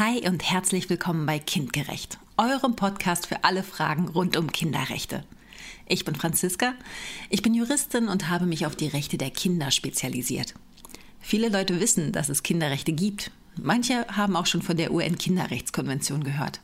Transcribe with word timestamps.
Hi 0.00 0.28
und 0.28 0.42
herzlich 0.42 0.90
willkommen 0.90 1.24
bei 1.24 1.38
Kindgerecht, 1.38 2.18
eurem 2.36 2.74
Podcast 2.74 3.28
für 3.28 3.44
alle 3.44 3.62
Fragen 3.62 4.08
rund 4.08 4.36
um 4.36 4.50
Kinderrechte. 4.50 5.22
Ich 5.86 6.04
bin 6.04 6.16
Franziska, 6.16 6.74
ich 7.30 7.42
bin 7.42 7.54
Juristin 7.54 8.08
und 8.08 8.28
habe 8.28 8.44
mich 8.44 8.66
auf 8.66 8.74
die 8.74 8.88
Rechte 8.88 9.18
der 9.18 9.30
Kinder 9.30 9.70
spezialisiert. 9.70 10.54
Viele 11.20 11.48
Leute 11.48 11.78
wissen, 11.78 12.10
dass 12.10 12.28
es 12.28 12.42
Kinderrechte 12.42 12.92
gibt. 12.92 13.30
Manche 13.56 14.04
haben 14.08 14.34
auch 14.34 14.46
schon 14.46 14.62
von 14.62 14.76
der 14.76 14.92
UN-Kinderrechtskonvention 14.92 16.24
gehört. 16.24 16.58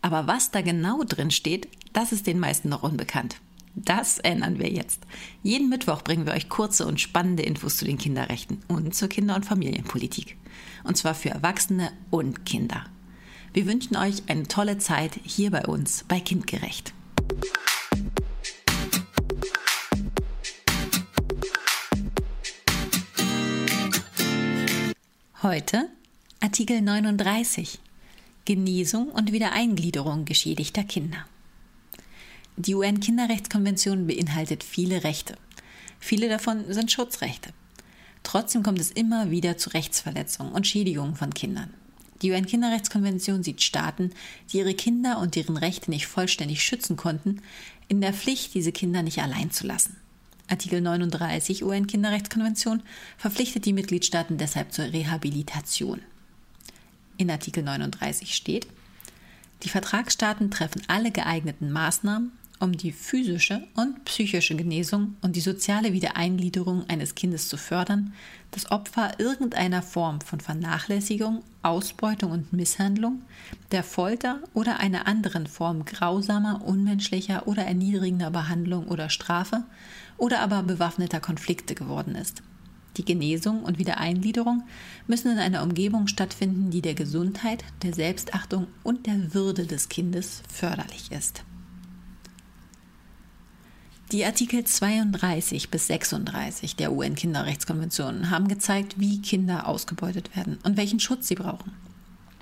Aber 0.00 0.28
was 0.28 0.52
da 0.52 0.60
genau 0.60 1.02
drin 1.02 1.32
steht, 1.32 1.66
das 1.92 2.12
ist 2.12 2.28
den 2.28 2.38
meisten 2.38 2.68
noch 2.68 2.84
unbekannt. 2.84 3.40
Das 3.84 4.18
ändern 4.18 4.58
wir 4.58 4.68
jetzt. 4.68 5.02
Jeden 5.42 5.68
Mittwoch 5.68 6.02
bringen 6.02 6.26
wir 6.26 6.32
euch 6.32 6.48
kurze 6.48 6.86
und 6.86 7.00
spannende 7.00 7.44
Infos 7.44 7.76
zu 7.76 7.84
den 7.84 7.98
Kinderrechten 7.98 8.60
und 8.66 8.94
zur 8.94 9.08
Kinder- 9.08 9.36
und 9.36 9.46
Familienpolitik. 9.46 10.36
Und 10.84 10.96
zwar 10.96 11.14
für 11.14 11.30
Erwachsene 11.30 11.92
und 12.10 12.44
Kinder. 12.44 12.86
Wir 13.52 13.66
wünschen 13.66 13.96
euch 13.96 14.22
eine 14.26 14.48
tolle 14.48 14.78
Zeit 14.78 15.20
hier 15.24 15.50
bei 15.50 15.64
uns 15.66 16.04
bei 16.08 16.20
Kindgerecht. 16.20 16.92
Heute 25.42 25.88
Artikel 26.40 26.82
39 26.82 27.78
Genesung 28.44 29.08
und 29.08 29.32
Wiedereingliederung 29.32 30.24
geschädigter 30.24 30.82
Kinder. 30.82 31.26
Die 32.60 32.74
UN-Kinderrechtskonvention 32.74 34.08
beinhaltet 34.08 34.64
viele 34.64 35.04
Rechte. 35.04 35.36
Viele 36.00 36.28
davon 36.28 36.64
sind 36.72 36.90
Schutzrechte. 36.90 37.50
Trotzdem 38.24 38.64
kommt 38.64 38.80
es 38.80 38.90
immer 38.90 39.30
wieder 39.30 39.56
zu 39.56 39.70
Rechtsverletzungen 39.70 40.52
und 40.52 40.66
Schädigungen 40.66 41.14
von 41.14 41.32
Kindern. 41.32 41.72
Die 42.20 42.32
UN-Kinderrechtskonvention 42.32 43.44
sieht 43.44 43.62
Staaten, 43.62 44.10
die 44.50 44.58
ihre 44.58 44.74
Kinder 44.74 45.20
und 45.20 45.36
deren 45.36 45.56
Rechte 45.56 45.88
nicht 45.88 46.08
vollständig 46.08 46.64
schützen 46.64 46.96
konnten, 46.96 47.42
in 47.86 48.00
der 48.00 48.12
Pflicht, 48.12 48.54
diese 48.54 48.72
Kinder 48.72 49.04
nicht 49.04 49.20
allein 49.20 49.52
zu 49.52 49.64
lassen. 49.64 49.96
Artikel 50.48 50.80
39 50.80 51.62
UN-Kinderrechtskonvention 51.62 52.82
verpflichtet 53.18 53.66
die 53.66 53.72
Mitgliedstaaten 53.72 54.36
deshalb 54.36 54.72
zur 54.72 54.86
Rehabilitation. 54.86 56.02
In 57.18 57.30
Artikel 57.30 57.62
39 57.62 58.34
steht, 58.34 58.66
die 59.62 59.68
Vertragsstaaten 59.68 60.50
treffen 60.50 60.82
alle 60.88 61.12
geeigneten 61.12 61.70
Maßnahmen, 61.70 62.32
um 62.60 62.76
die 62.76 62.92
physische 62.92 63.62
und 63.76 64.04
psychische 64.04 64.56
Genesung 64.56 65.16
und 65.22 65.36
die 65.36 65.40
soziale 65.40 65.92
Wiedereingliederung 65.92 66.84
eines 66.88 67.14
Kindes 67.14 67.48
zu 67.48 67.56
fördern, 67.56 68.12
das 68.50 68.70
Opfer 68.70 69.18
irgendeiner 69.18 69.82
Form 69.82 70.20
von 70.20 70.40
Vernachlässigung, 70.40 71.42
Ausbeutung 71.62 72.32
und 72.32 72.52
Misshandlung, 72.52 73.22
der 73.72 73.82
Folter 73.82 74.40
oder 74.54 74.80
einer 74.80 75.06
anderen 75.06 75.46
Form 75.46 75.84
grausamer, 75.84 76.62
unmenschlicher 76.64 77.46
oder 77.46 77.64
erniedrigender 77.64 78.30
Behandlung 78.30 78.88
oder 78.88 79.10
Strafe 79.10 79.64
oder 80.16 80.40
aber 80.40 80.62
bewaffneter 80.62 81.20
Konflikte 81.20 81.74
geworden 81.74 82.14
ist. 82.14 82.42
Die 82.96 83.04
Genesung 83.04 83.62
und 83.62 83.78
Wiedereingliederung 83.78 84.64
müssen 85.06 85.30
in 85.30 85.38
einer 85.38 85.62
Umgebung 85.62 86.08
stattfinden, 86.08 86.70
die 86.70 86.82
der 86.82 86.94
Gesundheit, 86.94 87.64
der 87.82 87.94
Selbstachtung 87.94 88.66
und 88.82 89.06
der 89.06 89.34
Würde 89.34 89.66
des 89.66 89.88
Kindes 89.88 90.42
förderlich 90.52 91.12
ist. 91.12 91.44
Die 94.10 94.24
Artikel 94.24 94.64
32 94.64 95.68
bis 95.68 95.86
36 95.88 96.76
der 96.76 96.92
UN-Kinderrechtskonvention 96.92 98.30
haben 98.30 98.48
gezeigt, 98.48 98.98
wie 98.98 99.20
Kinder 99.20 99.68
ausgebeutet 99.68 100.34
werden 100.34 100.58
und 100.62 100.78
welchen 100.78 100.98
Schutz 100.98 101.28
sie 101.28 101.34
brauchen. 101.34 101.72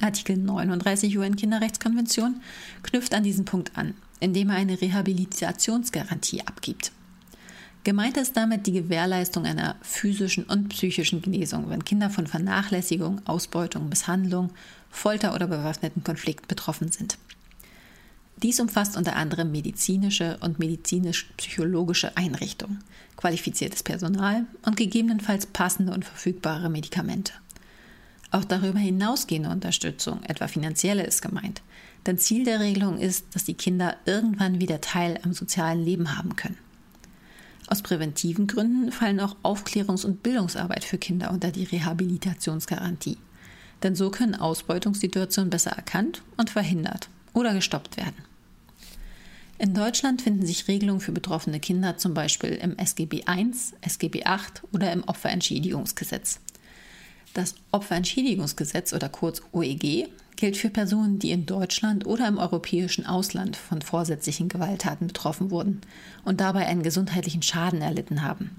Artikel 0.00 0.36
39 0.36 1.18
UN-Kinderrechtskonvention 1.18 2.40
knüpft 2.84 3.14
an 3.14 3.24
diesen 3.24 3.46
Punkt 3.46 3.76
an, 3.76 3.94
indem 4.20 4.50
er 4.50 4.56
eine 4.58 4.80
Rehabilitationsgarantie 4.80 6.46
abgibt. 6.46 6.92
Gemeint 7.82 8.16
ist 8.16 8.36
damit 8.36 8.68
die 8.68 8.72
Gewährleistung 8.72 9.44
einer 9.44 9.74
physischen 9.82 10.44
und 10.44 10.68
psychischen 10.68 11.20
Genesung, 11.20 11.68
wenn 11.68 11.84
Kinder 11.84 12.10
von 12.10 12.28
Vernachlässigung, 12.28 13.22
Ausbeutung, 13.26 13.88
Misshandlung, 13.88 14.50
Folter 14.88 15.34
oder 15.34 15.48
bewaffneten 15.48 16.04
Konflikt 16.04 16.46
betroffen 16.46 16.92
sind. 16.92 17.18
Dies 18.42 18.60
umfasst 18.60 18.98
unter 18.98 19.16
anderem 19.16 19.50
medizinische 19.50 20.36
und 20.40 20.58
medizinisch-psychologische 20.58 22.16
Einrichtungen, 22.18 22.84
qualifiziertes 23.16 23.82
Personal 23.82 24.44
und 24.62 24.76
gegebenenfalls 24.76 25.46
passende 25.46 25.94
und 25.94 26.04
verfügbare 26.04 26.68
Medikamente. 26.68 27.32
Auch 28.30 28.44
darüber 28.44 28.78
hinausgehende 28.78 29.48
Unterstützung, 29.48 30.22
etwa 30.24 30.48
finanzielle, 30.48 31.04
ist 31.04 31.22
gemeint. 31.22 31.62
Denn 32.04 32.18
Ziel 32.18 32.44
der 32.44 32.60
Regelung 32.60 32.98
ist, 32.98 33.34
dass 33.34 33.44
die 33.44 33.54
Kinder 33.54 33.96
irgendwann 34.04 34.60
wieder 34.60 34.82
Teil 34.82 35.18
am 35.22 35.32
sozialen 35.32 35.82
Leben 35.82 36.18
haben 36.18 36.36
können. 36.36 36.58
Aus 37.68 37.80
präventiven 37.80 38.46
Gründen 38.46 38.92
fallen 38.92 39.20
auch 39.20 39.36
Aufklärungs- 39.42 40.04
und 40.04 40.22
Bildungsarbeit 40.22 40.84
für 40.84 40.98
Kinder 40.98 41.30
unter 41.30 41.50
die 41.50 41.64
Rehabilitationsgarantie. 41.64 43.16
Denn 43.82 43.96
so 43.96 44.10
können 44.10 44.34
Ausbeutungssituationen 44.34 45.50
besser 45.50 45.70
erkannt 45.70 46.22
und 46.36 46.50
verhindert 46.50 47.08
oder 47.36 47.52
gestoppt 47.52 47.98
werden. 47.98 48.16
In 49.58 49.74
Deutschland 49.74 50.22
finden 50.22 50.44
sich 50.44 50.68
Regelungen 50.68 51.00
für 51.00 51.12
betroffene 51.12 51.60
Kinder 51.60 51.96
zum 51.98 52.14
Beispiel 52.14 52.50
im 52.50 52.76
SGB 52.76 53.24
I, 53.28 53.52
SGB 53.82 54.24
VIII 54.24 54.68
oder 54.72 54.92
im 54.92 55.04
Opferentschädigungsgesetz. 55.04 56.40
Das 57.34 57.54
Opferentschädigungsgesetz 57.72 58.92
oder 58.94 59.10
kurz 59.10 59.42
OEG 59.52 60.08
gilt 60.36 60.56
für 60.56 60.70
Personen, 60.70 61.18
die 61.18 61.30
in 61.30 61.46
Deutschland 61.46 62.06
oder 62.06 62.26
im 62.28 62.38
europäischen 62.38 63.06
Ausland 63.06 63.56
von 63.56 63.82
vorsätzlichen 63.82 64.48
Gewalttaten 64.48 65.06
betroffen 65.06 65.50
wurden 65.50 65.82
und 66.24 66.40
dabei 66.40 66.66
einen 66.66 66.82
gesundheitlichen 66.82 67.42
Schaden 67.42 67.82
erlitten 67.82 68.22
haben. 68.22 68.50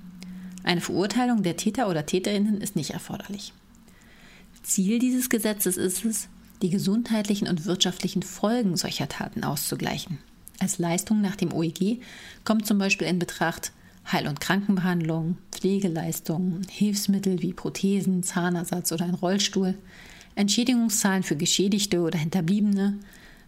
Eine 0.63 0.81
Verurteilung 0.81 1.43
der 1.43 1.57
Täter 1.57 1.89
oder 1.89 2.05
Täterinnen 2.05 2.61
ist 2.61 2.75
nicht 2.75 2.91
erforderlich. 2.91 3.53
Ziel 4.63 4.99
dieses 4.99 5.29
Gesetzes 5.29 5.77
ist 5.77 6.05
es, 6.05 6.27
die 6.61 6.69
gesundheitlichen 6.69 7.47
und 7.47 7.65
wirtschaftlichen 7.65 8.23
Folgen 8.23 8.77
solcher 8.77 9.07
Taten 9.07 9.43
auszugleichen. 9.43 10.17
Als 10.59 10.79
Leistung 10.79 11.21
nach 11.21 11.35
dem 11.35 11.53
OEG 11.53 12.01
kommt 12.43 12.65
zum 12.65 12.77
Beispiel 12.79 13.07
in 13.07 13.19
Betracht 13.19 13.71
Heil- 14.11 14.27
und 14.27 14.39
Krankenbehandlung, 14.39 15.37
Pflegeleistungen, 15.51 16.65
Hilfsmittel 16.69 17.41
wie 17.41 17.53
Prothesen, 17.53 18.23
Zahnersatz 18.23 18.91
oder 18.91 19.05
ein 19.05 19.13
Rollstuhl, 19.13 19.75
Entschädigungszahlen 20.35 21.23
für 21.23 21.35
Geschädigte 21.35 21.99
oder 21.99 22.17
Hinterbliebene, 22.17 22.99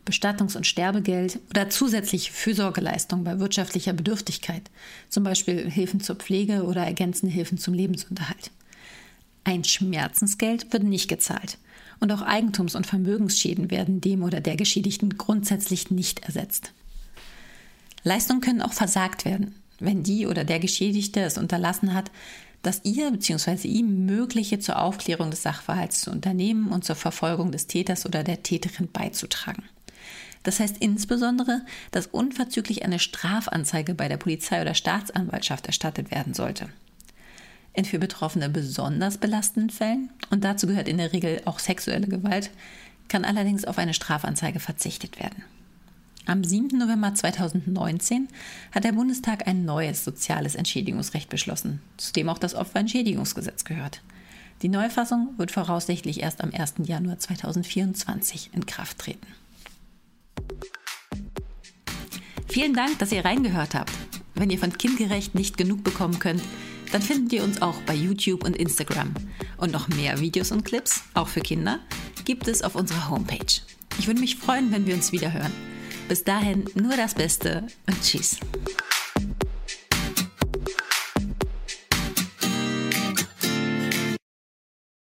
Bestattungs- 0.06 0.58
und 0.58 0.68
Sterbegeld 0.68 1.40
oder 1.50 1.70
zusätzliche 1.70 2.32
Fürsorgeleistungen 2.32 3.24
bei 3.24 3.40
wirtschaftlicher 3.40 3.94
Bedürftigkeit, 3.94 4.64
zum 5.08 5.24
Beispiel 5.24 5.70
Hilfen 5.70 6.02
zur 6.02 6.16
Pflege 6.16 6.64
oder 6.64 6.84
ergänzende 6.84 7.34
Hilfen 7.34 7.58
zum 7.58 7.74
Lebensunterhalt. 7.74 8.52
Ein 9.44 9.64
Schmerzensgeld 9.64 10.72
wird 10.74 10.84
nicht 10.84 11.08
gezahlt 11.08 11.58
und 12.00 12.12
auch 12.12 12.22
Eigentums- 12.22 12.76
und 12.76 12.88
Vermögensschäden 12.88 13.72
werden 13.72 14.02
dem 14.02 14.24
oder 14.24 14.42
der 14.42 14.56
Geschädigten 14.56 15.18
grundsätzlich 15.18 15.92
nicht 15.92 16.20
ersetzt. 16.22 16.72
Leistungen 18.04 18.42
können 18.42 18.62
auch 18.62 18.74
versagt 18.74 19.26
werden, 19.26 19.56
wenn 19.80 20.04
die 20.04 20.28
oder 20.28 20.44
der 20.44 20.60
Geschädigte 20.60 21.22
es 21.22 21.38
unterlassen 21.38 21.94
hat, 21.94 22.12
das 22.62 22.82
ihr 22.84 23.10
bzw. 23.12 23.68
ihm 23.68 24.06
Mögliche 24.06 24.60
zur 24.60 24.82
Aufklärung 24.82 25.32
des 25.32 25.44
Sachverhalts 25.44 26.02
zu 26.02 26.12
unternehmen 26.12 26.70
und 26.70 26.84
zur 26.84 26.96
Verfolgung 26.96 27.52
des 27.52 27.68
Täters 27.68 28.06
oder 28.06 28.24
der 28.24 28.44
Täterin 28.44 28.90
beizutragen. 28.92 29.64
Das 30.44 30.60
heißt 30.60 30.78
insbesondere, 30.80 31.62
dass 31.92 32.08
unverzüglich 32.08 32.84
eine 32.84 33.00
Strafanzeige 33.00 33.94
bei 33.94 34.08
der 34.08 34.18
Polizei 34.18 34.62
oder 34.62 34.74
Staatsanwaltschaft 34.74 35.68
erstattet 35.68 36.12
werden 36.12 36.34
sollte. 36.34 36.70
In 37.74 37.86
für 37.86 38.00
Betroffene 38.00 38.50
besonders 38.50 39.18
belastenden 39.18 39.70
Fällen, 39.70 40.10
und 40.30 40.44
dazu 40.44 40.68
gehört 40.68 40.88
in 40.88 40.98
der 40.98 41.14
Regel 41.14 41.42
auch 41.46 41.60
sexuelle 41.60 42.08
Gewalt, 42.08 42.50
kann 43.08 43.26
allerdings 43.26 43.66
auf 43.66 43.78
eine 43.78 43.94
Strafanzeige 43.94 44.60
verzichtet 44.60 45.20
werden. 45.20 45.44
Am 46.26 46.44
7. 46.44 46.78
November 46.78 47.14
2019 47.14 48.28
hat 48.72 48.84
der 48.84 48.92
Bundestag 48.92 49.48
ein 49.48 49.66
neues 49.66 50.04
soziales 50.04 50.56
Entschädigungsrecht 50.56 51.30
beschlossen, 51.30 51.82
zu 51.98 52.14
dem 52.14 52.30
auch 52.30 52.38
das 52.38 52.54
Opferentschädigungsgesetz 52.54 53.64
gehört. 53.64 54.02
Die 54.62 54.70
Neufassung 54.70 55.34
wird 55.38 55.52
voraussichtlich 55.52 56.22
erst 56.22 56.42
am 56.42 56.52
1. 56.54 56.76
Januar 56.84 57.18
2024 57.18 58.52
in 58.54 58.66
Kraft 58.66 59.00
treten. 59.00 59.26
Vielen 62.48 62.74
Dank, 62.74 63.00
dass 63.00 63.12
ihr 63.12 63.24
reingehört 63.24 63.74
habt. 63.74 63.94
Wenn 64.36 64.50
ihr 64.50 64.60
von 64.60 64.78
Kindgerecht 64.78 65.34
nicht 65.34 65.58
genug 65.58 65.84
bekommen 65.84 66.20
könnt, 66.20 66.44
dann 66.92 67.02
findet 67.02 67.34
ihr 67.34 67.44
uns 67.44 67.62
auch 67.62 67.82
bei 67.82 67.94
YouTube 67.94 68.44
und 68.44 68.56
Instagram. 68.56 69.14
Und 69.58 69.72
noch 69.72 69.88
mehr 69.90 70.20
Videos 70.20 70.52
und 70.52 70.64
Clips, 70.66 71.04
auch 71.14 71.28
für 71.28 71.42
Kinder, 71.42 71.80
gibt 72.26 72.48
es 72.48 72.62
auf 72.62 72.76
unserer 72.76 73.10
Homepage. 73.10 73.62
Ich 73.98 74.08
würde 74.08 74.22
mich 74.22 74.38
freuen, 74.38 74.72
wenn 74.72 74.86
wir 74.86 74.96
uns 74.96 75.12
wieder 75.12 75.34
hören. 75.34 75.52
Bis 76.08 76.24
dahin 76.24 76.66
nur 76.76 76.96
das 76.96 77.14
Beste 77.14 77.68
und 77.88 78.02
tschüss. 78.02 78.38